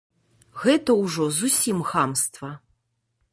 [0.61, 2.51] Гэта ўжо зусім хамства.